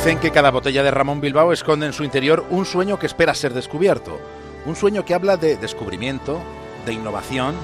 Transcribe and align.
Dicen 0.00 0.18
que 0.18 0.30
cada 0.30 0.50
botella 0.50 0.82
de 0.82 0.90
Ramón 0.90 1.20
Bilbao 1.20 1.52
esconde 1.52 1.84
en 1.84 1.92
su 1.92 2.04
interior 2.04 2.46
un 2.48 2.64
sueño 2.64 2.98
que 2.98 3.04
espera 3.04 3.34
ser 3.34 3.52
descubierto. 3.52 4.18
Un 4.64 4.74
sueño 4.74 5.04
que 5.04 5.12
habla 5.12 5.36
de 5.36 5.58
descubrimiento, 5.58 6.40
de 6.86 6.94
innovación 6.94 7.54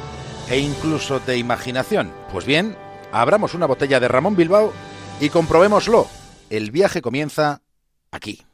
e 0.50 0.58
incluso 0.58 1.18
de 1.18 1.38
imaginación. 1.38 2.12
Pues 2.30 2.44
bien, 2.44 2.76
abramos 3.11 3.54
una 3.54 3.64
botella 3.64 4.00
de 4.00 4.08
Ramón 4.08 4.36
Bilbao 4.36 4.75
y 5.18 5.30
comprobémoslo. 5.30 6.08
El 6.50 6.70
viaje 6.72 7.00
comienza 7.00 7.62
aquí. 8.11 8.44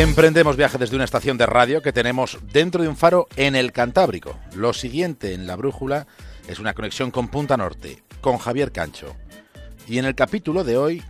Emprendemos 0.00 0.56
viaje 0.56 0.78
desde 0.78 0.96
una 0.96 1.04
estación 1.04 1.36
de 1.36 1.44
radio 1.44 1.82
que 1.82 1.92
tenemos 1.92 2.38
dentro 2.50 2.82
de 2.82 2.88
un 2.88 2.96
faro 2.96 3.28
en 3.36 3.54
el 3.54 3.70
Cantábrico. 3.70 4.34
Lo 4.54 4.72
siguiente 4.72 5.34
en 5.34 5.46
la 5.46 5.56
brújula 5.56 6.06
es 6.48 6.58
una 6.58 6.72
conexión 6.72 7.10
con 7.10 7.28
Punta 7.28 7.58
Norte, 7.58 8.02
con 8.22 8.38
Javier 8.38 8.72
Cancho. 8.72 9.14
Y 9.86 9.98
en 9.98 10.06
el 10.06 10.14
capítulo 10.14 10.64
de 10.64 10.78
hoy, 10.78 11.04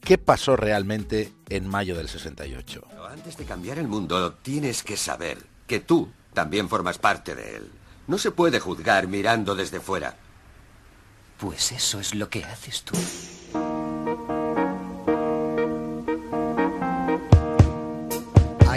¿qué 0.00 0.16
pasó 0.16 0.56
realmente 0.56 1.34
en 1.50 1.68
mayo 1.68 1.98
del 1.98 2.08
68? 2.08 2.82
Antes 3.10 3.36
de 3.36 3.44
cambiar 3.44 3.78
el 3.78 3.88
mundo, 3.88 4.32
tienes 4.40 4.82
que 4.82 4.96
saber 4.96 5.36
que 5.66 5.80
tú 5.80 6.08
también 6.32 6.70
formas 6.70 6.96
parte 6.96 7.34
de 7.34 7.56
él. 7.56 7.70
No 8.06 8.16
se 8.16 8.30
puede 8.30 8.58
juzgar 8.58 9.06
mirando 9.06 9.54
desde 9.54 9.80
fuera. 9.80 10.16
Pues 11.36 11.72
eso 11.72 12.00
es 12.00 12.14
lo 12.14 12.30
que 12.30 12.42
haces 12.42 12.84
tú. 12.84 12.96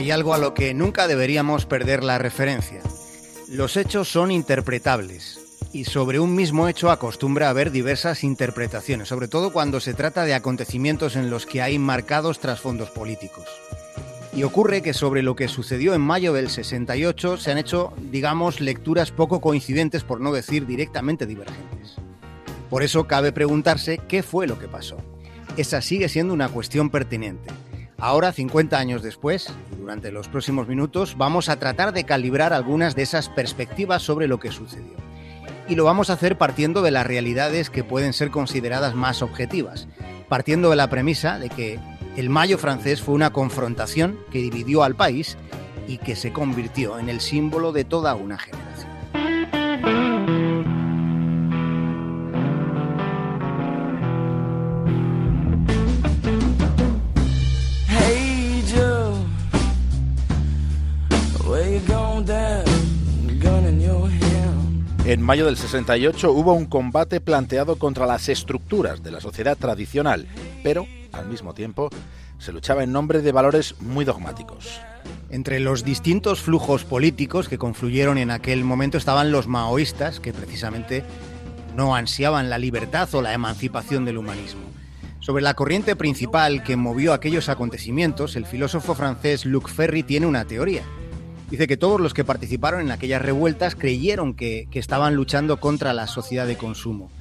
Hay 0.02 0.09
algo 0.09 0.33
a 0.33 0.39
lo 0.39 0.55
que 0.55 0.73
nunca 0.73 1.07
deberíamos 1.07 1.67
perder 1.67 2.03
la 2.03 2.17
referencia. 2.17 2.81
Los 3.47 3.77
hechos 3.77 4.11
son 4.11 4.31
interpretables 4.31 5.39
y 5.73 5.85
sobre 5.85 6.19
un 6.19 6.33
mismo 6.33 6.67
hecho 6.67 6.89
acostumbra 6.89 7.49
haber 7.49 7.69
diversas 7.69 8.23
interpretaciones, 8.23 9.09
sobre 9.09 9.27
todo 9.27 9.53
cuando 9.53 9.79
se 9.79 9.94
trata 9.94 10.25
de 10.25 10.33
acontecimientos 10.33 11.16
en 11.16 11.29
los 11.29 11.45
que 11.45 11.61
hay 11.61 11.77
marcados 11.77 12.39
trasfondos 12.39 12.89
políticos. 12.89 13.45
Y 14.33 14.41
ocurre 14.41 14.81
que 14.81 14.95
sobre 14.95 15.22
lo 15.22 15.35
que 15.35 15.47
sucedió 15.47 15.94
en 15.94 16.02
mayo 16.02 16.33
del 16.33 16.49
68 16.49 17.38
se 17.38 17.52
han 17.52 17.59
hecho, 17.59 17.94
digamos, 18.09 18.59
lecturas 18.59 19.11
poco 19.11 19.39
coincidentes, 19.39 20.03
por 20.03 20.19
no 20.19 20.31
decir 20.31 20.66
directamente 20.66 21.27
divergentes. 21.27 21.97
Por 22.72 22.81
eso 22.81 23.05
cabe 23.05 23.31
preguntarse 23.31 23.99
qué 24.07 24.23
fue 24.23 24.47
lo 24.47 24.57
que 24.57 24.67
pasó. 24.67 24.97
Esa 25.57 25.79
sigue 25.79 26.09
siendo 26.09 26.33
una 26.33 26.49
cuestión 26.49 26.89
pertinente. 26.89 27.52
Ahora, 28.02 28.33
50 28.33 28.80
años 28.80 29.03
después, 29.03 29.53
y 29.71 29.75
durante 29.75 30.11
los 30.11 30.27
próximos 30.27 30.67
minutos, 30.67 31.16
vamos 31.19 31.49
a 31.49 31.57
tratar 31.57 31.94
de 31.94 32.03
calibrar 32.03 32.52
algunas 32.52 32.95
de 32.95 33.03
esas 33.03 33.30
perspectivas 33.30 34.02
sobre 34.02 34.27
lo 34.27 34.39
que 34.39 34.52
sucedió. 34.52 34.95
Y 35.69 35.75
lo 35.75 35.85
vamos 35.85 36.09
a 36.09 36.13
hacer 36.13 36.35
partiendo 36.35 36.81
de 36.81 36.89
las 36.89 37.05
realidades 37.05 37.69
que 37.69 37.83
pueden 37.83 38.13
ser 38.13 38.31
consideradas 38.31 38.95
más 38.95 39.22
objetivas, 39.22 39.88
partiendo 40.29 40.72
de 40.72 40.77
la 40.77 40.89
premisa 40.89 41.38
de 41.38 41.49
que 41.49 41.79
el 42.17 42.31
Mayo 42.31 42.57
francés 42.57 43.03
fue 43.03 43.13
una 43.13 43.31
confrontación 43.31 44.17
que 44.31 44.39
dividió 44.39 44.81
al 44.81 44.95
país 44.95 45.38
y 45.88 45.99
que 45.99 46.16
se 46.16 46.33
convirtió 46.33 46.97
en 46.97 47.07
el 47.07 47.22
símbolo 47.22 47.72
de 47.72 47.85
toda 47.85 48.16
una 48.16 48.39
generación. 48.39 48.61
En 65.22 65.28
mayo 65.28 65.46
del 65.46 65.56
68 65.56 66.32
hubo 66.32 66.54
un 66.54 66.66
combate 66.66 67.22
planteado 67.22 67.76
contra 67.76 68.08
las 68.08 68.28
estructuras 68.28 69.04
de 69.04 69.12
la 69.12 69.22
sociedad 69.22 69.56
tradicional, 69.56 70.26
pero, 70.64 70.88
al 71.12 71.28
mismo 71.28 71.54
tiempo, 71.54 71.92
se 72.40 72.52
luchaba 72.52 72.82
en 72.84 72.92
nombre 72.92 73.22
de 73.22 73.32
valores 73.32 73.76
muy 73.82 74.04
dogmáticos. 74.04 74.82
Entre 75.30 75.59
los 75.59 75.84
distintos 75.84 76.42
flujos 76.42 76.86
políticos 76.86 77.50
que 77.50 77.59
confluyeron 77.59 78.18
en 78.18 78.32
aquel 78.32 78.64
momento 78.64 78.98
estaban 78.98 79.32
los 79.32 79.46
maoístas, 79.46 80.20
que 80.20 80.34
precisamente 80.34 81.04
no 81.76 81.96
ansiaban 81.96 82.50
la 82.50 82.58
libertad 82.58 83.08
o 83.14 83.22
la 83.22 83.34
emancipación 83.34 84.06
del 84.06 84.18
humanismo. 84.18 84.64
Sobre 85.20 85.44
la 85.44 85.53
corriente 85.53 85.96
principal 85.96 86.64
que 86.64 86.78
movió 86.78 87.14
aquellos 87.14 87.48
acontecimientos, 87.48 88.36
el 88.36 88.48
filósofo 88.48 88.96
francés 88.96 89.46
Luc 89.46 89.70
Ferry 89.70 90.02
tiene 90.02 90.26
una 90.26 90.46
teoría. 90.46 90.82
Dice 91.51 91.67
que 91.67 91.75
todos 91.75 92.00
los 92.00 92.13
que 92.13 92.23
participaron 92.23 92.79
en 92.79 92.91
aquellas 92.91 93.22
revueltas 93.22 93.75
creyeron 93.75 94.35
que, 94.35 94.69
estaban 94.72 95.16
luchando 95.16 95.59
contra 95.59 95.91
la 95.91 96.07
sociedad 96.07 96.47
de 96.47 96.56
consumo. 96.56 97.12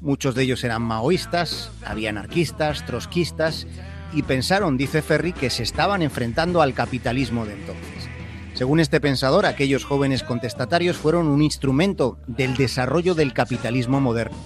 Muchos 0.00 0.34
de 0.34 0.42
ellos 0.42 0.64
eran 0.64 0.82
maoístas, 0.82 1.70
había 1.84 2.10
anarquistas, 2.10 2.84
trotskistas 2.84 3.68
y 4.12 4.24
pensaron, 4.24 4.76
dice 4.76 5.02
Ferry, 5.02 5.32
que 5.32 5.50
se 5.50 5.62
estaban 5.62 6.02
enfrentando 6.02 6.62
al 6.62 6.74
capitalismo 6.74 7.46
de 7.46 7.52
entonces. 7.52 8.08
Según 8.54 8.80
este 8.80 9.00
pensador, 9.00 9.46
aquellos 9.46 9.84
jóvenes 9.84 10.24
contestatarios 10.24 10.96
fueron 10.96 11.28
un 11.28 11.40
instrumento 11.40 12.18
del 12.26 12.56
desarrollo 12.56 13.14
del 13.14 13.32
capitalismo 13.32 14.00
moderno. 14.00 14.36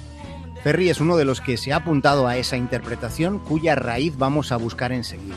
Ferry 0.63 0.91
es 0.91 1.01
uno 1.01 1.17
de 1.17 1.25
los 1.25 1.41
que 1.41 1.57
se 1.57 1.73
ha 1.73 1.77
apuntado 1.77 2.29
a 2.29 2.37
esa 2.37 2.59
interpretación 2.59 3.39
cuya 3.39 3.75
raíz 3.75 4.19
vamos 4.19 4.53
a 4.53 4.59
buscar 4.59 4.93
enseguida. 4.93 5.37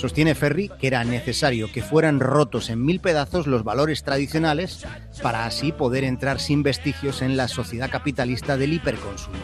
Sostiene 0.00 0.34
Ferry 0.34 0.70
que 0.80 0.86
era 0.86 1.04
necesario 1.04 1.70
que 1.70 1.82
fueran 1.82 2.20
rotos 2.20 2.70
en 2.70 2.82
mil 2.82 3.00
pedazos 3.00 3.46
los 3.46 3.64
valores 3.64 4.02
tradicionales 4.02 4.86
para 5.22 5.44
así 5.44 5.72
poder 5.72 6.04
entrar 6.04 6.40
sin 6.40 6.62
vestigios 6.62 7.20
en 7.20 7.36
la 7.36 7.48
sociedad 7.48 7.90
capitalista 7.90 8.56
del 8.56 8.72
hiperconsumo, 8.72 9.36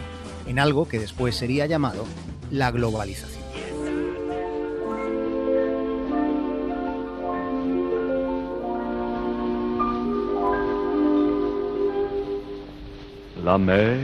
en 0.47 0.59
algo 0.59 0.89
que 0.89 0.99
después 0.99 1.37
sería 1.37 1.67
llamado 1.67 2.07
la 2.51 2.71
globalización. 2.71 3.45
La 13.45 13.59
mer 13.59 14.01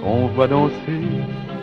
qu'on 0.00 0.28
voit 0.28 0.48
danser 0.48 1.57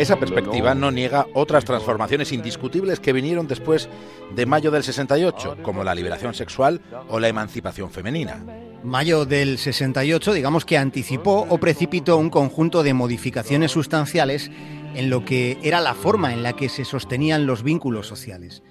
esa 0.00 0.18
perspectiva 0.18 0.74
no 0.74 0.90
niega 0.90 1.26
otras 1.34 1.66
transformaciones 1.66 2.32
indiscutibles 2.32 3.00
que 3.00 3.12
vinieron 3.12 3.46
después 3.46 3.88
de 4.34 4.46
mayo 4.46 4.70
del 4.70 4.82
68, 4.82 5.58
como 5.62 5.84
la 5.84 5.94
liberación 5.94 6.32
sexual 6.32 6.80
o 7.08 7.20
la 7.20 7.28
emancipación 7.28 7.90
femenina. 7.90 8.42
Mayo 8.82 9.26
del 9.26 9.58
68, 9.58 10.32
digamos 10.32 10.64
que 10.64 10.78
anticipó 10.78 11.46
o 11.50 11.58
precipitó 11.58 12.16
un 12.16 12.30
conjunto 12.30 12.82
de 12.82 12.94
modificaciones 12.94 13.72
sustanciales 13.72 14.50
en 14.94 15.10
lo 15.10 15.26
que 15.26 15.58
era 15.62 15.80
la 15.80 15.94
forma 15.94 16.32
en 16.32 16.42
la 16.42 16.54
que 16.54 16.70
se 16.70 16.86
sostenían 16.86 17.46
los 17.46 17.62
vínculos 17.62 18.06
sociales. 18.06 18.62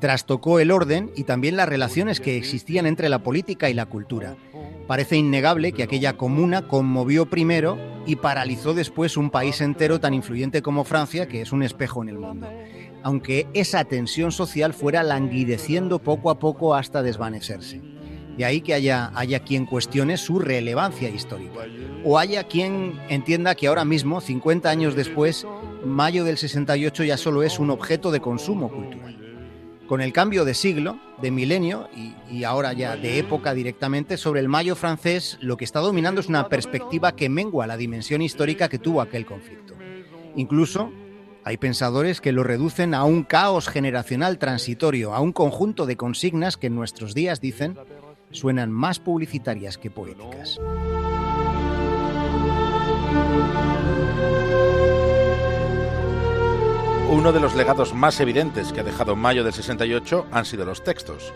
Trastocó 0.00 0.60
el 0.60 0.70
orden 0.70 1.10
y 1.16 1.24
también 1.24 1.56
las 1.56 1.68
relaciones 1.68 2.20
que 2.20 2.36
existían 2.36 2.86
entre 2.86 3.08
la 3.08 3.22
política 3.22 3.70
y 3.70 3.74
la 3.74 3.86
cultura. 3.86 4.36
Parece 4.86 5.16
innegable 5.16 5.72
que 5.72 5.82
aquella 5.82 6.16
comuna 6.16 6.68
conmovió 6.68 7.26
primero 7.26 7.78
y 8.06 8.16
paralizó 8.16 8.74
después 8.74 9.16
un 9.16 9.30
país 9.30 9.60
entero 9.60 9.98
tan 9.98 10.14
influyente 10.14 10.62
como 10.62 10.84
Francia, 10.84 11.26
que 11.26 11.40
es 11.40 11.50
un 11.50 11.62
espejo 11.62 12.02
en 12.02 12.10
el 12.10 12.18
mundo, 12.18 12.48
aunque 13.02 13.48
esa 13.52 13.84
tensión 13.84 14.32
social 14.32 14.74
fuera 14.74 15.02
languideciendo 15.02 15.98
poco 15.98 16.30
a 16.30 16.38
poco 16.38 16.74
hasta 16.74 17.02
desvanecerse. 17.02 17.80
De 18.36 18.44
ahí 18.44 18.60
que 18.60 18.74
haya, 18.74 19.10
haya 19.14 19.40
quien 19.40 19.64
cuestione 19.64 20.18
su 20.18 20.38
relevancia 20.38 21.08
histórica, 21.08 21.60
o 22.04 22.18
haya 22.18 22.44
quien 22.44 23.00
entienda 23.08 23.54
que 23.54 23.66
ahora 23.66 23.86
mismo, 23.86 24.20
50 24.20 24.68
años 24.68 24.94
después, 24.94 25.46
mayo 25.84 26.22
del 26.22 26.36
68 26.36 27.04
ya 27.04 27.16
solo 27.16 27.42
es 27.42 27.58
un 27.58 27.70
objeto 27.70 28.10
de 28.10 28.20
consumo 28.20 28.70
cultural. 28.70 29.15
Con 29.88 30.00
el 30.00 30.12
cambio 30.12 30.44
de 30.44 30.54
siglo, 30.54 30.98
de 31.22 31.30
milenio 31.30 31.88
y, 32.28 32.42
ahora 32.42 32.72
ya 32.72 32.96
de 32.96 33.18
época 33.18 33.54
directamente, 33.54 34.16
sobre 34.16 34.40
el 34.40 34.48
mayo 34.48 34.74
francés 34.74 35.38
lo 35.40 35.56
que 35.56 35.64
está 35.64 35.78
dominando 35.78 36.20
es 36.20 36.28
una 36.28 36.48
perspectiva 36.48 37.14
que 37.14 37.28
mengua 37.28 37.68
la 37.68 37.76
dimensión 37.76 38.20
histórica 38.20 38.68
que 38.68 38.80
tuvo 38.80 39.00
aquel 39.00 39.26
conflicto. 39.26 39.74
Incluso 40.34 40.90
hay 41.44 41.56
pensadores 41.56 42.20
que 42.20 42.32
lo 42.32 42.42
reducen 42.42 42.94
a 42.94 43.04
un 43.04 43.22
caos 43.22 43.68
generacional 43.68 44.38
transitorio, 44.38 45.14
a 45.14 45.20
un 45.20 45.32
conjunto 45.32 45.86
de 45.86 45.96
consignas 45.96 46.56
que 46.56 46.66
en 46.66 46.74
nuestros 46.74 47.14
días 47.14 47.40
dicen 47.40 47.78
suenan 48.32 48.72
más 48.72 48.98
publicitarias 48.98 49.78
que 49.78 49.90
poéticas. 49.90 50.58
Uno 57.08 57.32
de 57.32 57.38
los 57.38 57.54
legados 57.54 57.94
más 57.94 58.18
evidentes 58.18 58.72
que 58.72 58.80
ha 58.80 58.82
dejado 58.82 59.14
mayo 59.14 59.44
del 59.44 59.52
68 59.52 60.26
han 60.32 60.44
sido 60.44 60.64
los 60.64 60.82
textos. 60.82 61.32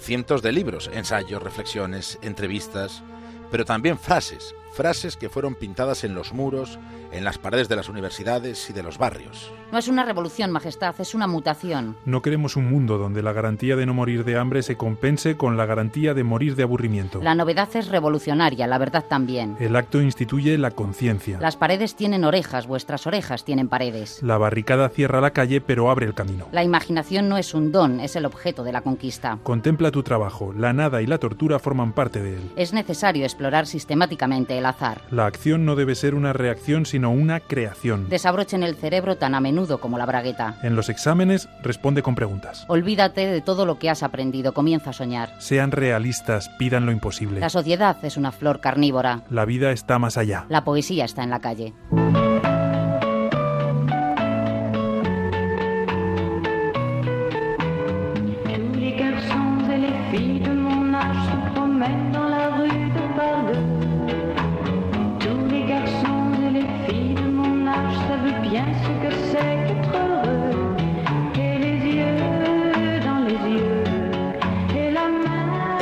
Cientos 0.00 0.42
de 0.42 0.50
libros, 0.50 0.90
ensayos, 0.92 1.40
reflexiones, 1.40 2.18
entrevistas, 2.22 3.04
pero 3.48 3.64
también 3.64 3.98
frases, 3.98 4.52
frases 4.72 5.16
que 5.16 5.28
fueron 5.28 5.54
pintadas 5.54 6.04
en 6.04 6.14
los 6.14 6.32
muros, 6.32 6.78
en 7.12 7.24
las 7.24 7.38
paredes 7.38 7.68
de 7.68 7.76
las 7.76 7.88
universidades 7.88 8.70
y 8.70 8.72
de 8.72 8.82
los 8.82 8.98
barrios. 8.98 9.52
No 9.70 9.78
es 9.78 9.88
una 9.88 10.04
revolución, 10.04 10.50
Majestad, 10.50 10.94
es 10.98 11.14
una 11.14 11.26
mutación. 11.26 11.96
No 12.04 12.22
queremos 12.22 12.56
un 12.56 12.68
mundo 12.70 12.98
donde 12.98 13.22
la 13.22 13.32
garantía 13.32 13.76
de 13.76 13.86
no 13.86 13.94
morir 13.94 14.24
de 14.24 14.36
hambre 14.36 14.62
se 14.62 14.76
compense 14.76 15.36
con 15.36 15.56
la 15.56 15.66
garantía 15.66 16.14
de 16.14 16.24
morir 16.24 16.56
de 16.56 16.62
aburrimiento. 16.62 17.22
La 17.22 17.34
novedad 17.34 17.68
es 17.74 17.88
revolucionaria, 17.88 18.66
la 18.66 18.78
verdad 18.78 19.04
también. 19.08 19.56
El 19.60 19.76
acto 19.76 20.00
instituye 20.00 20.56
la 20.58 20.70
conciencia. 20.70 21.38
Las 21.40 21.56
paredes 21.56 21.94
tienen 21.94 22.24
orejas, 22.24 22.66
vuestras 22.66 23.06
orejas 23.06 23.44
tienen 23.44 23.68
paredes. 23.68 24.22
La 24.22 24.38
barricada 24.38 24.88
cierra 24.88 25.20
la 25.20 25.32
calle 25.32 25.60
pero 25.60 25.90
abre 25.90 26.06
el 26.06 26.14
camino. 26.14 26.48
La 26.52 26.64
imaginación 26.64 27.28
no 27.28 27.38
es 27.38 27.54
un 27.54 27.72
don, 27.72 28.00
es 28.00 28.16
el 28.16 28.26
objeto 28.26 28.64
de 28.64 28.72
la 28.72 28.80
conquista. 28.80 29.38
Contempla 29.42 29.90
tu 29.90 30.02
trabajo, 30.02 30.52
la 30.52 30.72
nada 30.72 31.02
y 31.02 31.06
la 31.06 31.18
tortura 31.18 31.58
forman 31.58 31.92
parte 31.92 32.22
de 32.22 32.36
él. 32.36 32.52
Es 32.56 32.72
necesario 32.72 33.24
explorar 33.24 33.66
sistemáticamente 33.66 34.61
el 34.62 34.66
azar. 34.66 35.02
La 35.10 35.26
acción 35.26 35.66
no 35.66 35.76
debe 35.76 35.94
ser 35.94 36.14
una 36.14 36.32
reacción 36.32 36.86
sino 36.86 37.10
una 37.10 37.40
creación. 37.40 38.08
Desabrochen 38.08 38.62
el 38.62 38.76
cerebro 38.76 39.16
tan 39.16 39.34
a 39.34 39.40
menudo 39.40 39.78
como 39.78 39.98
la 39.98 40.06
bragueta. 40.06 40.56
En 40.62 40.76
los 40.76 40.88
exámenes 40.88 41.48
responde 41.62 42.02
con 42.02 42.14
preguntas. 42.14 42.64
Olvídate 42.68 43.26
de 43.26 43.40
todo 43.40 43.66
lo 43.66 43.78
que 43.78 43.90
has 43.90 44.02
aprendido, 44.02 44.54
comienza 44.54 44.90
a 44.90 44.92
soñar. 44.94 45.34
Sean 45.38 45.72
realistas, 45.72 46.48
pidan 46.58 46.86
lo 46.86 46.92
imposible. 46.92 47.40
La 47.40 47.50
sociedad 47.50 47.96
es 48.02 48.16
una 48.16 48.32
flor 48.32 48.60
carnívora. 48.60 49.24
La 49.28 49.44
vida 49.44 49.72
está 49.72 49.98
más 49.98 50.16
allá. 50.16 50.46
La 50.48 50.64
poesía 50.64 51.04
está 51.04 51.22
en 51.24 51.30
la 51.30 51.40
calle. 51.40 51.74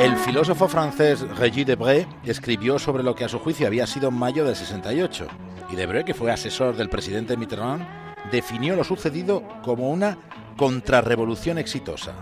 El 0.01 0.17
filósofo 0.17 0.67
francés 0.67 1.21
Régis 1.37 1.67
Debray 1.67 2.07
escribió 2.23 2.79
sobre 2.79 3.03
lo 3.03 3.13
que 3.13 3.23
a 3.23 3.29
su 3.29 3.37
juicio 3.37 3.67
había 3.67 3.85
sido 3.85 4.09
mayo 4.09 4.43
del 4.43 4.55
68. 4.55 5.27
Y 5.69 5.75
Debray, 5.75 6.03
que 6.03 6.15
fue 6.15 6.31
asesor 6.31 6.75
del 6.75 6.89
presidente 6.89 7.37
Mitterrand, 7.37 7.85
definió 8.31 8.75
lo 8.75 8.83
sucedido 8.83 9.43
como 9.61 9.91
una 9.91 10.17
contrarrevolución 10.57 11.59
exitosa. 11.59 12.15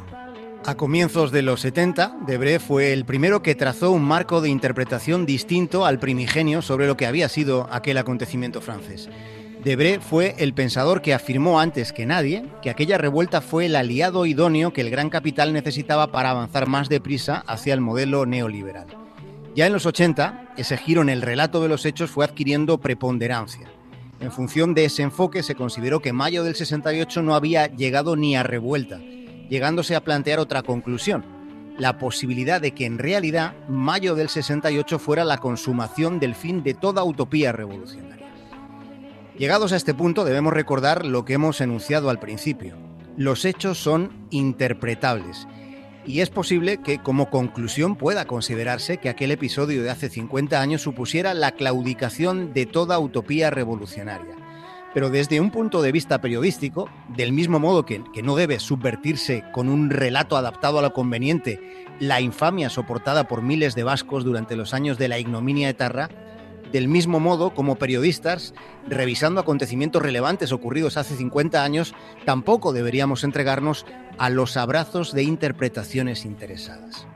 A 0.65 0.75
comienzos 0.75 1.31
de 1.31 1.41
los 1.41 1.61
70, 1.61 2.17
Debré 2.27 2.59
fue 2.59 2.91
el 2.91 3.05
primero 3.05 3.41
que 3.41 3.55
trazó 3.55 3.91
un 3.91 4.03
marco 4.03 4.41
de 4.41 4.49
interpretación 4.49 5.25
distinto 5.25 5.85
al 5.85 5.99
primigenio 5.99 6.61
sobre 6.61 6.85
lo 6.85 6.97
que 6.97 7.05
había 7.05 7.29
sido 7.29 7.69
aquel 7.71 7.97
acontecimiento 7.97 8.59
francés. 8.59 9.07
Debré 9.63 9.99
fue 9.99 10.35
el 10.37 10.53
pensador 10.53 11.01
que 11.01 11.13
afirmó 11.13 11.59
antes 11.59 11.91
que 11.91 12.05
nadie 12.05 12.45
que 12.61 12.69
aquella 12.69 12.97
revuelta 12.97 13.41
fue 13.41 13.65
el 13.65 13.75
aliado 13.75 14.25
idóneo 14.25 14.71
que 14.71 14.79
el 14.79 14.89
gran 14.89 15.09
capital 15.09 15.51
necesitaba 15.51 16.13
para 16.13 16.29
avanzar 16.29 16.67
más 16.67 16.87
deprisa 16.87 17.43
hacia 17.45 17.73
el 17.73 17.81
modelo 17.81 18.25
neoliberal. 18.25 18.87
Ya 19.55 19.67
en 19.67 19.73
los 19.73 19.85
80, 19.85 20.53
ese 20.55 20.77
giro 20.77 21.01
en 21.01 21.09
el 21.09 21.21
relato 21.21 21.61
de 21.61 21.67
los 21.67 21.85
hechos 21.85 22.09
fue 22.09 22.23
adquiriendo 22.23 22.77
preponderancia. 22.77 23.67
En 24.21 24.31
función 24.31 24.73
de 24.73 24.85
ese 24.85 25.01
enfoque 25.01 25.43
se 25.43 25.55
consideró 25.55 26.01
que 26.01 26.13
mayo 26.13 26.45
del 26.45 26.55
68 26.55 27.21
no 27.21 27.35
había 27.35 27.67
llegado 27.67 28.15
ni 28.15 28.37
a 28.37 28.43
revuelta, 28.43 28.99
llegándose 29.49 29.95
a 29.95 30.03
plantear 30.03 30.39
otra 30.39 30.61
conclusión, 30.61 31.25
la 31.77 31.97
posibilidad 31.97 32.61
de 32.61 32.71
que 32.71 32.85
en 32.85 32.97
realidad 32.97 33.53
mayo 33.67 34.15
del 34.15 34.29
68 34.29 34.99
fuera 34.99 35.25
la 35.25 35.37
consumación 35.37 36.19
del 36.19 36.35
fin 36.35 36.63
de 36.63 36.75
toda 36.75 37.03
utopía 37.03 37.51
revolucionaria. 37.51 38.18
Llegados 39.39 39.71
a 39.71 39.77
este 39.77 39.93
punto 39.93 40.25
debemos 40.25 40.51
recordar 40.51 41.05
lo 41.05 41.23
que 41.23 41.31
hemos 41.31 41.61
enunciado 41.61 42.09
al 42.09 42.19
principio. 42.19 42.75
Los 43.15 43.45
hechos 43.45 43.77
son 43.77 44.27
interpretables 44.31 45.47
y 46.05 46.19
es 46.19 46.29
posible 46.29 46.81
que 46.81 46.99
como 46.99 47.29
conclusión 47.29 47.95
pueda 47.95 48.25
considerarse 48.25 48.97
que 48.97 49.07
aquel 49.07 49.31
episodio 49.31 49.81
de 49.81 49.91
hace 49.91 50.09
50 50.09 50.59
años 50.59 50.81
supusiera 50.81 51.33
la 51.33 51.53
claudicación 51.53 52.51
de 52.53 52.65
toda 52.65 52.99
utopía 52.99 53.49
revolucionaria. 53.49 54.35
Pero 54.93 55.09
desde 55.09 55.39
un 55.39 55.51
punto 55.51 55.81
de 55.81 55.93
vista 55.93 56.19
periodístico, 56.19 56.89
del 57.15 57.31
mismo 57.31 57.59
modo 57.59 57.85
que, 57.85 58.03
que, 58.13 58.21
no 58.21 58.35
debe 58.35 58.59
subvertirse 58.59 59.45
con 59.53 59.69
un 59.69 59.89
relato 59.89 60.35
adaptado 60.35 60.79
a 60.79 60.81
lo 60.81 60.91
conveniente 60.91 61.85
la 62.01 62.19
infamia 62.19 62.69
soportada 62.69 63.29
por 63.29 63.41
miles 63.41 63.73
de 63.73 63.83
vascos 63.83 64.25
durante 64.25 64.57
los 64.57 64.73
años 64.73 64.97
de 64.97 65.07
la 65.07 65.19
ignominia 65.19 65.69
etarra, 65.69 66.09
del 66.71 66.87
mismo 66.87 67.19
modo, 67.19 67.53
como 67.53 67.75
periodistas, 67.75 68.53
revisando 68.87 69.41
acontecimientos 69.41 70.01
relevantes 70.01 70.51
ocurridos 70.51 70.97
hace 70.97 71.15
50 71.15 71.63
años, 71.63 71.93
tampoco 72.25 72.73
deberíamos 72.73 73.23
entregarnos 73.23 73.85
a 74.17 74.29
los 74.29 74.57
abrazos 74.57 75.13
de 75.13 75.23
interpretaciones 75.23 76.25
interesadas. 76.25 77.07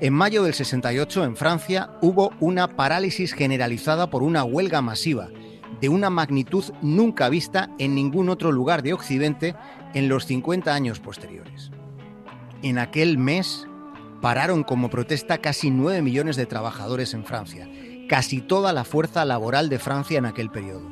En 0.00 0.14
mayo 0.14 0.42
del 0.42 0.54
68, 0.54 1.24
en 1.24 1.36
Francia, 1.36 1.90
hubo 2.00 2.32
una 2.40 2.68
parálisis 2.68 3.34
generalizada 3.34 4.10
por 4.10 4.22
una 4.22 4.42
huelga 4.42 4.80
masiva, 4.80 5.28
de 5.80 5.88
una 5.88 6.10
magnitud 6.10 6.64
nunca 6.80 7.28
vista 7.28 7.70
en 7.78 7.94
ningún 7.94 8.28
otro 8.28 8.52
lugar 8.52 8.82
de 8.82 8.94
Occidente 8.94 9.54
en 9.94 10.08
los 10.08 10.26
50 10.26 10.74
años 10.74 11.00
posteriores. 11.00 11.70
En 12.62 12.78
aquel 12.78 13.18
mes 13.18 13.66
pararon 14.20 14.62
como 14.62 14.90
protesta 14.90 15.38
casi 15.38 15.70
9 15.70 16.02
millones 16.02 16.36
de 16.36 16.46
trabajadores 16.46 17.14
en 17.14 17.24
Francia, 17.24 17.68
casi 18.12 18.42
toda 18.42 18.74
la 18.74 18.84
fuerza 18.84 19.24
laboral 19.24 19.70
de 19.70 19.78
Francia 19.78 20.18
en 20.18 20.26
aquel 20.26 20.50
periodo. 20.50 20.82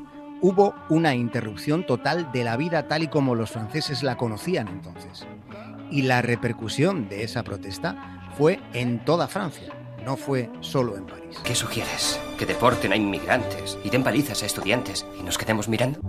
Hubo 0.41 0.75
una 0.89 1.15
interrupción 1.15 1.85
total 1.85 2.33
de 2.33 2.45
la 2.45 2.57
vida 2.57 2.89
tal 2.89 3.03
y 3.03 3.09
como 3.09 3.35
los 3.35 3.51
franceses 3.51 4.03
la 4.03 4.17
conocían 4.17 4.69
entonces. 4.69 5.27
Y 5.91 6.01
la 6.01 6.23
repercusión 6.23 7.11
de 7.11 7.23
esa 7.23 7.43
protesta 7.43 8.31
fue 8.39 8.59
en 8.73 9.05
toda 9.05 9.29
Francia, 9.29 9.71
no 10.03 10.17
fue 10.17 10.49
solo 10.61 10.97
en 10.97 11.05
París. 11.05 11.39
¿Qué 11.45 11.55
sugieres? 11.55 12.19
¿Que 12.39 12.47
deporten 12.47 12.93
a 12.93 12.97
inmigrantes 12.97 13.77
y 13.85 13.91
den 13.91 14.03
palizas 14.03 14.43
a 14.43 14.47
estudiantes 14.47 15.05
y 15.21 15.23
nos 15.23 15.37
quedemos 15.37 15.69
mirando? 15.69 16.01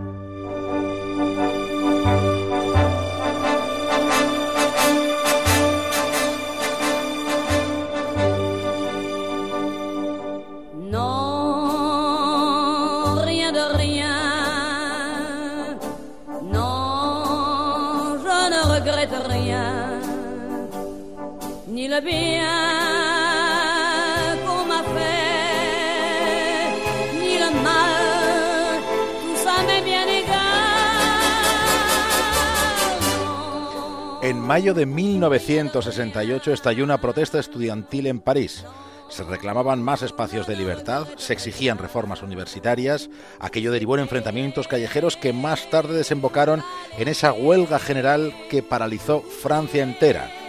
En 34.21 34.39
mayo 34.39 34.73
de 34.73 34.85
1968 34.85 36.53
estalló 36.53 36.85
una 36.85 37.01
protesta 37.01 37.39
estudiantil 37.39 38.07
en 38.07 38.21
París. 38.21 38.63
Se 39.09 39.23
reclamaban 39.23 39.83
más 39.83 40.01
espacios 40.01 40.47
de 40.47 40.55
libertad, 40.55 41.07
se 41.17 41.33
exigían 41.33 41.77
reformas 41.77 42.23
universitarias, 42.23 43.09
aquello 43.41 43.73
derivó 43.73 43.95
en 43.95 44.03
enfrentamientos 44.03 44.69
callejeros 44.69 45.17
que 45.17 45.33
más 45.33 45.69
tarde 45.69 45.93
desembocaron 45.93 46.63
en 46.97 47.09
esa 47.09 47.33
huelga 47.33 47.79
general 47.79 48.33
que 48.49 48.63
paralizó 48.63 49.21
Francia 49.21 49.83
entera. 49.83 50.40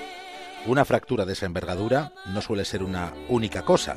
Una 0.65 0.85
fractura 0.85 1.25
de 1.25 1.33
esa 1.33 1.47
envergadura 1.47 2.13
no 2.27 2.41
suele 2.41 2.65
ser 2.65 2.85
una 2.85 3.13
única 3.29 3.63
cosa. 3.63 3.97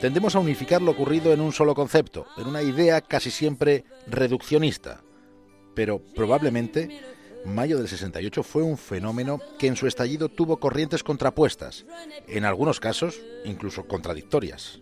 Tendemos 0.00 0.36
a 0.36 0.40
unificar 0.40 0.82
lo 0.82 0.90
ocurrido 0.90 1.32
en 1.32 1.40
un 1.40 1.52
solo 1.52 1.74
concepto, 1.74 2.26
en 2.36 2.48
una 2.48 2.62
idea 2.62 3.00
casi 3.00 3.30
siempre 3.30 3.84
reduccionista. 4.06 5.00
Pero 5.74 6.02
probablemente 6.14 7.00
mayo 7.46 7.78
del 7.78 7.88
68 7.88 8.42
fue 8.42 8.62
un 8.62 8.76
fenómeno 8.76 9.40
que 9.58 9.68
en 9.68 9.76
su 9.76 9.86
estallido 9.86 10.28
tuvo 10.28 10.58
corrientes 10.58 11.02
contrapuestas, 11.02 11.86
en 12.28 12.44
algunos 12.44 12.78
casos 12.78 13.18
incluso 13.46 13.86
contradictorias. 13.88 14.80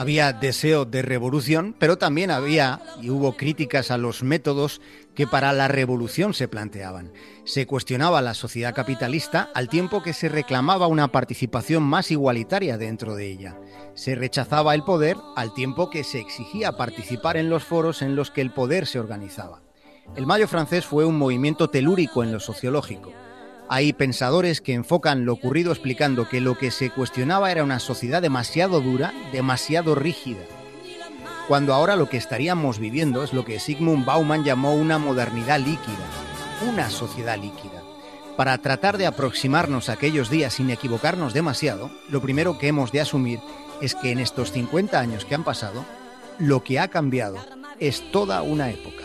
Había 0.00 0.32
deseo 0.32 0.86
de 0.86 1.02
revolución, 1.02 1.76
pero 1.78 1.98
también 1.98 2.30
había 2.30 2.80
y 3.02 3.10
hubo 3.10 3.36
críticas 3.36 3.90
a 3.90 3.98
los 3.98 4.22
métodos 4.22 4.80
que 5.14 5.26
para 5.26 5.52
la 5.52 5.68
revolución 5.68 6.32
se 6.32 6.48
planteaban. 6.48 7.12
Se 7.44 7.66
cuestionaba 7.66 8.22
la 8.22 8.32
sociedad 8.32 8.74
capitalista 8.74 9.50
al 9.54 9.68
tiempo 9.68 10.02
que 10.02 10.14
se 10.14 10.30
reclamaba 10.30 10.86
una 10.86 11.08
participación 11.08 11.82
más 11.82 12.10
igualitaria 12.10 12.78
dentro 12.78 13.14
de 13.14 13.30
ella. 13.30 13.58
Se 13.92 14.14
rechazaba 14.14 14.74
el 14.74 14.84
poder 14.84 15.18
al 15.36 15.52
tiempo 15.52 15.90
que 15.90 16.02
se 16.02 16.18
exigía 16.18 16.78
participar 16.78 17.36
en 17.36 17.50
los 17.50 17.64
foros 17.64 18.00
en 18.00 18.16
los 18.16 18.30
que 18.30 18.40
el 18.40 18.52
poder 18.52 18.86
se 18.86 19.00
organizaba. 19.00 19.60
El 20.16 20.24
Mayo 20.24 20.48
francés 20.48 20.86
fue 20.86 21.04
un 21.04 21.18
movimiento 21.18 21.68
telúrico 21.68 22.24
en 22.24 22.32
lo 22.32 22.40
sociológico. 22.40 23.12
Hay 23.72 23.92
pensadores 23.92 24.60
que 24.60 24.74
enfocan 24.74 25.24
lo 25.24 25.32
ocurrido 25.32 25.70
explicando 25.70 26.28
que 26.28 26.40
lo 26.40 26.58
que 26.58 26.72
se 26.72 26.90
cuestionaba 26.90 27.52
era 27.52 27.62
una 27.62 27.78
sociedad 27.78 28.20
demasiado 28.20 28.80
dura, 28.80 29.14
demasiado 29.32 29.94
rígida. 29.94 30.40
cuando 31.46 31.72
ahora 31.72 31.94
lo 31.94 32.08
que 32.08 32.16
estaríamos 32.16 32.80
viviendo 32.80 33.22
es 33.22 33.32
lo 33.32 33.44
que 33.44 33.60
Sigmund 33.60 34.04
Bauman 34.04 34.42
llamó 34.42 34.74
una 34.74 34.98
modernidad 34.98 35.60
líquida, 35.60 36.04
una 36.68 36.90
sociedad 36.90 37.36
líquida. 37.36 37.82
Para 38.36 38.58
tratar 38.58 38.98
de 38.98 39.06
aproximarnos 39.06 39.88
a 39.88 39.92
aquellos 39.92 40.30
días 40.30 40.54
sin 40.54 40.70
equivocarnos 40.70 41.32
demasiado, 41.32 41.92
lo 42.08 42.20
primero 42.20 42.58
que 42.58 42.68
hemos 42.68 42.90
de 42.90 43.00
asumir 43.00 43.38
es 43.80 43.94
que 43.94 44.10
en 44.10 44.18
estos 44.18 44.50
50 44.50 44.98
años 44.98 45.24
que 45.24 45.36
han 45.36 45.44
pasado, 45.44 45.84
lo 46.38 46.64
que 46.64 46.80
ha 46.80 46.88
cambiado 46.88 47.36
es 47.78 48.02
toda 48.10 48.42
una 48.42 48.70
época. 48.70 49.04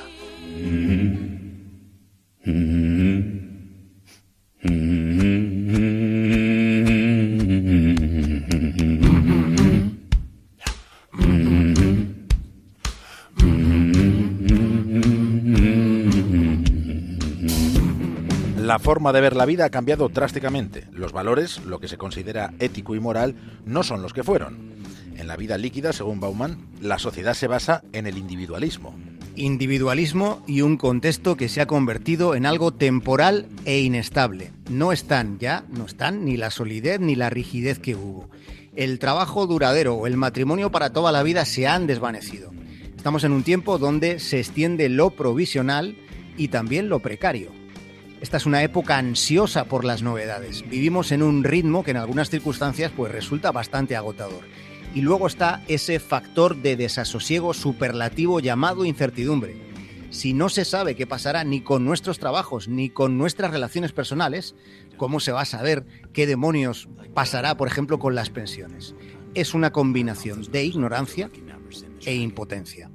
Forma 18.85 19.11
de 19.11 19.19
ver 19.19 19.35
la 19.35 19.47
vida 19.47 19.65
ha 19.65 19.71
cambiado 19.71 20.09
drásticamente. 20.09 20.85
Los 20.91 21.11
valores, 21.11 21.65
lo 21.65 21.79
que 21.79 21.87
se 21.87 21.97
considera 21.97 22.53
ético 22.59 22.93
y 22.93 22.99
moral, 22.99 23.33
no 23.65 23.81
son 23.81 24.03
los 24.03 24.13
que 24.13 24.23
fueron. 24.23 24.75
En 25.17 25.27
la 25.27 25.35
vida 25.37 25.57
líquida, 25.57 25.91
según 25.91 26.19
Bauman, 26.19 26.67
la 26.81 26.99
sociedad 26.99 27.33
se 27.33 27.47
basa 27.47 27.83
en 27.93 28.05
el 28.05 28.15
individualismo. 28.15 28.93
Individualismo 29.35 30.43
y 30.45 30.61
un 30.61 30.77
contexto 30.77 31.35
que 31.35 31.49
se 31.49 31.61
ha 31.61 31.65
convertido 31.65 32.35
en 32.35 32.45
algo 32.45 32.75
temporal 32.75 33.47
e 33.65 33.79
inestable. 33.79 34.51
No 34.69 34.91
están 34.91 35.39
ya, 35.39 35.63
no 35.67 35.87
están 35.87 36.23
ni 36.23 36.37
la 36.37 36.51
solidez 36.51 36.99
ni 36.99 37.15
la 37.15 37.31
rigidez 37.31 37.79
que 37.79 37.95
hubo. 37.95 38.29
El 38.75 38.99
trabajo 38.99 39.47
duradero 39.47 39.95
o 39.95 40.05
el 40.05 40.15
matrimonio 40.15 40.71
para 40.71 40.93
toda 40.93 41.11
la 41.11 41.23
vida 41.23 41.45
se 41.45 41.65
han 41.65 41.87
desvanecido. 41.87 42.51
Estamos 42.95 43.23
en 43.23 43.31
un 43.31 43.41
tiempo 43.41 43.79
donde 43.79 44.19
se 44.19 44.37
extiende 44.37 44.89
lo 44.89 45.09
provisional 45.09 45.97
y 46.37 46.49
también 46.49 46.87
lo 46.87 46.99
precario. 46.99 47.64
Esta 48.25 48.38
es 48.38 48.48
una 48.48 48.63
época 48.63 48.98
ansiosa 48.98 49.65
por 49.65 49.86
las 49.86 50.01
novedades. 50.01 50.67
Vivimos 50.67 51.12
en 51.12 51.22
un 51.22 51.44
ritmo 51.44 51.84
que 51.84 51.91
en 51.91 51.98
algunas 51.98 52.32
circunstancias 52.32 52.91
pues 52.98 53.12
resulta 53.12 53.51
bastante 53.51 53.96
agotador. 53.96 54.41
Y 54.96 55.01
luego 55.01 55.27
está 55.27 55.62
ese 55.67 56.00
factor 56.00 56.55
de 56.55 56.75
desasosiego 56.75 57.53
superlativo 57.53 58.39
llamado 58.39 58.84
incertidumbre. 58.84 59.55
Si 60.10 60.34
no 60.34 60.50
se 60.50 60.65
sabe 60.65 60.96
qué 60.96 61.05
pasará 61.05 61.44
ni 61.44 61.62
con 61.62 61.86
nuestros 61.86 62.17
trabajos 62.17 62.67
ni 62.67 62.89
con 62.89 63.20
nuestras 63.20 63.51
relaciones 63.51 63.91
personales, 63.91 64.55
¿cómo 64.98 65.20
se 65.20 65.32
va 65.32 65.41
a 65.41 65.46
saber 65.46 65.86
qué 66.12 66.25
demonios 66.25 66.89
pasará, 67.13 67.58
por 67.58 67.67
ejemplo, 67.67 68.00
con 68.00 68.15
las 68.15 68.32
pensiones? 68.32 68.96
Es 69.36 69.53
una 69.53 69.72
combinación 69.72 70.41
de 70.51 70.63
ignorancia 70.63 71.29
e 72.03 72.15
impotencia. 72.15 72.89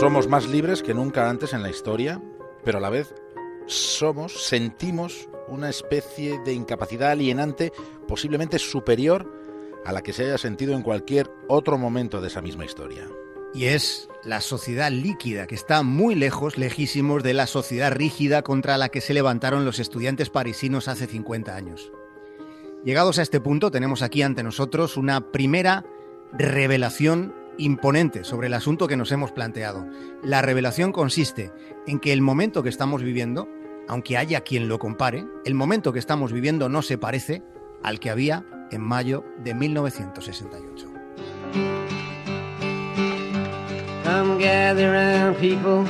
Somos 0.00 0.28
más 0.28 0.48
libres 0.48 0.82
que 0.82 0.94
nunca 0.94 1.28
antes 1.28 1.52
en 1.52 1.62
la 1.62 1.68
historia, 1.68 2.22
pero 2.64 2.78
a 2.78 2.80
la 2.80 2.88
vez 2.88 3.14
somos, 3.66 4.46
sentimos 4.46 5.28
una 5.46 5.68
especie 5.68 6.38
de 6.38 6.54
incapacidad 6.54 7.10
alienante 7.10 7.70
posiblemente 8.08 8.58
superior 8.58 9.30
a 9.84 9.92
la 9.92 10.00
que 10.00 10.14
se 10.14 10.24
haya 10.24 10.38
sentido 10.38 10.72
en 10.72 10.80
cualquier 10.80 11.30
otro 11.48 11.76
momento 11.76 12.22
de 12.22 12.28
esa 12.28 12.40
misma 12.40 12.64
historia. 12.64 13.10
Y 13.52 13.66
es 13.66 14.08
la 14.24 14.40
sociedad 14.40 14.90
líquida, 14.90 15.46
que 15.46 15.54
está 15.54 15.82
muy 15.82 16.14
lejos, 16.14 16.56
lejísimos 16.56 17.22
de 17.22 17.34
la 17.34 17.46
sociedad 17.46 17.92
rígida 17.92 18.40
contra 18.40 18.78
la 18.78 18.88
que 18.88 19.02
se 19.02 19.12
levantaron 19.12 19.66
los 19.66 19.78
estudiantes 19.80 20.30
parisinos 20.30 20.88
hace 20.88 21.08
50 21.08 21.54
años. 21.54 21.92
Llegados 22.86 23.18
a 23.18 23.22
este 23.22 23.38
punto, 23.42 23.70
tenemos 23.70 24.00
aquí 24.00 24.22
ante 24.22 24.42
nosotros 24.42 24.96
una 24.96 25.30
primera 25.30 25.84
revelación 26.32 27.34
imponente 27.60 28.24
sobre 28.24 28.48
el 28.48 28.54
asunto 28.54 28.88
que 28.88 28.96
nos 28.96 29.12
hemos 29.12 29.32
planteado. 29.32 29.86
La 30.22 30.42
revelación 30.42 30.92
consiste 30.92 31.52
en 31.86 32.00
que 32.00 32.12
el 32.12 32.22
momento 32.22 32.62
que 32.62 32.68
estamos 32.68 33.02
viviendo, 33.02 33.48
aunque 33.88 34.16
haya 34.16 34.40
quien 34.40 34.68
lo 34.68 34.78
compare, 34.78 35.24
el 35.44 35.54
momento 35.54 35.92
que 35.92 35.98
estamos 35.98 36.32
viviendo 36.32 36.68
no 36.68 36.82
se 36.82 36.98
parece 36.98 37.42
al 37.82 38.00
que 38.00 38.10
había 38.10 38.44
en 38.70 38.80
mayo 38.80 39.24
de 39.44 39.54
1968. 39.54 40.86
Come 44.04 44.38
gather 44.38 45.34
people 45.40 45.86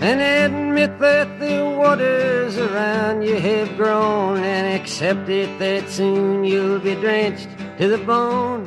and 0.00 0.20
admit 0.20 0.98
that 1.00 1.40
the 1.40 1.64
waters 1.76 2.56
around 2.58 3.22
you 3.22 3.34
have 3.34 3.76
grown 3.76 4.38
and 4.38 4.80
accept 4.80 5.26
that 5.26 5.88
soon 5.88 6.44
you'll 6.44 6.78
be 6.78 6.94
drenched 6.94 7.55
to 7.78 7.88
the 7.88 7.98
bone. 7.98 8.66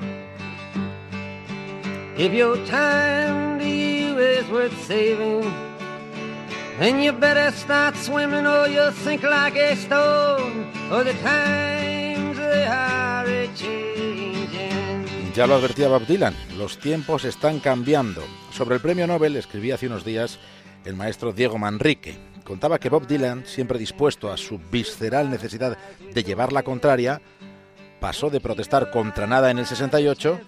If 2.17 2.33
your 2.33 2.57
time 2.65 3.59
is 3.61 4.47
worth 4.51 4.77
saving, 4.85 5.51
then 6.79 7.01
you 7.01 7.13
better 7.13 7.51
start 7.51 7.95
swimming 7.95 8.45
or 8.45 8.67
you'll 8.67 8.91
sink 8.91 9.23
like 9.23 9.55
a 9.55 9.75
stone. 9.75 10.67
Or 10.91 11.03
the 11.03 11.13
times 11.23 12.37
they 12.37 12.65
are 12.65 13.25
a 13.25 13.47
changing. 13.55 15.33
Ya 15.33 15.47
lo 15.47 15.55
advertía 15.55 15.87
Bob 15.87 16.05
Dylan, 16.05 16.35
los 16.57 16.77
tiempos 16.77 17.23
están 17.25 17.59
cambiando. 17.59 18.23
Sobre 18.51 18.75
el 18.75 18.81
premio 18.81 19.07
Nobel 19.07 19.37
escribía 19.37 19.75
hace 19.75 19.87
unos 19.87 20.03
días 20.03 20.39
el 20.85 20.95
maestro 20.95 21.31
Diego 21.31 21.57
Manrique. 21.57 22.17
Contaba 22.43 22.79
que 22.79 22.89
Bob 22.89 23.07
Dylan, 23.07 23.45
siempre 23.45 23.79
dispuesto 23.79 24.31
a 24.31 24.37
su 24.37 24.59
visceral 24.71 25.29
necesidad 25.29 25.77
de 26.13 26.23
llevar 26.23 26.51
la 26.51 26.63
contraria, 26.63 27.21
pasó 27.99 28.29
de 28.29 28.39
protestar 28.39 28.91
contra 28.91 29.27
nada 29.27 29.51
en 29.51 29.59
el 29.59 29.65
68, 29.65 30.39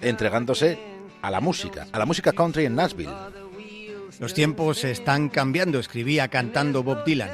entregándose 0.00 0.78
a 1.22 1.30
la 1.30 1.40
música, 1.40 1.86
a 1.92 1.98
la 1.98 2.06
música 2.06 2.32
country 2.32 2.66
en 2.66 2.76
Nashville. 2.76 3.12
Los 4.20 4.34
tiempos 4.34 4.84
están 4.84 5.28
cambiando, 5.28 5.78
escribía 5.78 6.28
cantando 6.28 6.82
Bob 6.82 7.04
Dylan. 7.04 7.30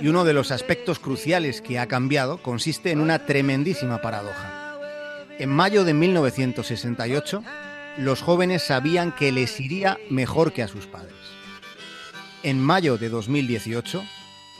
Y 0.00 0.08
uno 0.08 0.24
de 0.24 0.32
los 0.32 0.50
aspectos 0.50 0.98
cruciales 0.98 1.60
que 1.60 1.78
ha 1.78 1.86
cambiado 1.86 2.42
consiste 2.42 2.90
en 2.90 3.00
una 3.00 3.26
tremendísima 3.26 4.00
paradoja. 4.00 4.78
En 5.38 5.50
mayo 5.50 5.84
de 5.84 5.92
1968, 5.92 7.42
los 7.98 8.22
jóvenes 8.22 8.62
sabían 8.62 9.12
que 9.12 9.32
les 9.32 9.58
iría 9.60 9.98
mejor 10.08 10.52
que 10.52 10.62
a 10.62 10.68
sus 10.68 10.86
padres. 10.86 11.14
En 12.42 12.60
mayo 12.60 12.96
de 12.96 13.08
2018, 13.08 14.02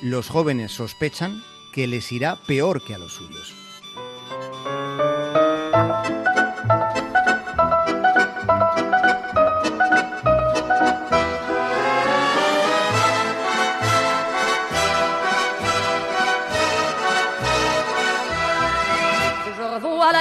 los 0.02 0.28
jóvenes 0.28 0.72
sospechan 0.72 1.42
que 1.72 1.86
les 1.86 2.10
irá 2.12 2.36
peor 2.46 2.84
que 2.84 2.94
a 2.94 2.98
los 2.98 3.12
suyos. 3.14 3.59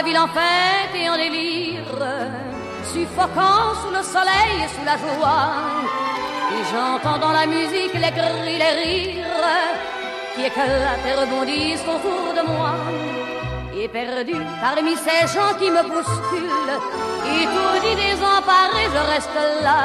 Ville 0.09 0.17
en 0.17 0.27
fête 0.27 0.93
et 0.95 1.07
en 1.09 1.17
délire, 1.17 1.83
suffocant 2.83 3.67
sous 3.81 3.91
le 3.97 4.03
soleil 4.15 4.53
et 4.65 4.69
sous 4.73 4.85
la 4.91 4.97
joie. 5.03 5.49
Et 6.55 6.61
j'entends 6.71 7.19
dans 7.25 7.31
la 7.31 7.45
musique 7.45 7.93
les 7.93 8.13
cris, 8.17 8.57
les 8.63 8.73
rires 8.81 9.25
qui 10.33 10.41
éclatent 10.45 11.07
et 11.09 11.15
rebondissent 11.21 11.87
autour 11.95 12.27
de 12.37 12.43
moi. 12.51 12.71
Et 13.77 13.87
perdu 13.87 14.35
parmi 14.61 14.93
ces 15.05 15.21
gens 15.33 15.53
qui 15.59 15.69
me 15.69 15.83
bousculent, 15.91 16.79
étourdi, 17.41 17.91
désemparé, 18.05 18.83
je 18.95 19.01
reste 19.13 19.39
là. 19.63 19.81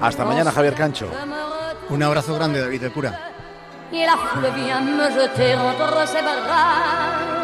Hasta 0.00 0.24
mañana, 0.24 0.50
Javier 0.52 0.74
Cancho. 0.74 1.06
Un 1.90 2.02
abrazo 2.02 2.34
grande, 2.34 2.58
David 2.58 2.82
del 2.82 2.92
Cura. 2.92 3.10
et 3.92 4.06
la 4.06 4.16
foule 4.16 4.50
vient 4.56 4.80
me 4.80 5.06
jeter 5.18 5.54
entre 5.54 6.06
ses 6.08 6.22
bras. 6.22 7.43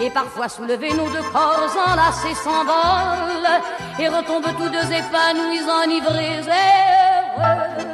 et 0.00 0.10
parfois 0.10 0.48
soulevés, 0.48 0.92
nos 0.94 1.08
deux 1.08 1.22
corps 1.32 1.70
enlacés 1.86 2.34
s'envolent 2.34 3.60
et 3.98 4.08
retombent 4.08 4.54
tous 4.56 4.68
deux 4.68 4.92
épanouis, 4.92 5.62
enivrés, 5.84 6.40
heureux. 6.40 7.88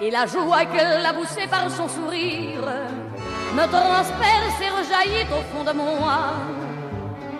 Et 0.00 0.10
la 0.10 0.26
joie 0.26 0.64
qu'elle 0.64 1.04
a 1.06 1.12
poussée 1.12 1.46
par 1.48 1.70
son 1.70 1.88
sourire 1.88 2.62
me 3.54 3.66
transperce 3.66 4.60
et 4.60 4.70
rejaillit 4.70 5.26
au 5.30 5.42
fond 5.54 5.64
de 5.64 5.72
mon 5.72 6.08
âme. 6.08 6.61